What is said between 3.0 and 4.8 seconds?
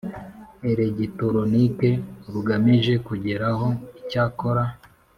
kugeraho Icyakora